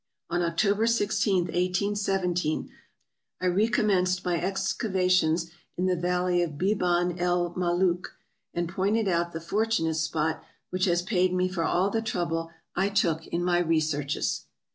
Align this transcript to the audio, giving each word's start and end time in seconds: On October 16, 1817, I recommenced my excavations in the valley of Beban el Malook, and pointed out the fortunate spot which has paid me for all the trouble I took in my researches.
On 0.31 0.41
October 0.41 0.87
16, 0.87 1.43
1817, 1.43 2.71
I 3.39 3.45
recommenced 3.45 4.25
my 4.25 4.41
excavations 4.41 5.51
in 5.77 5.85
the 5.85 5.95
valley 5.95 6.41
of 6.41 6.57
Beban 6.57 7.19
el 7.19 7.53
Malook, 7.55 8.15
and 8.51 8.67
pointed 8.67 9.07
out 9.07 9.31
the 9.31 9.39
fortunate 9.39 9.93
spot 9.93 10.43
which 10.71 10.85
has 10.85 11.03
paid 11.03 11.33
me 11.35 11.47
for 11.47 11.63
all 11.63 11.91
the 11.91 12.01
trouble 12.01 12.49
I 12.75 12.89
took 12.89 13.27
in 13.27 13.43
my 13.43 13.59
researches. 13.59 14.45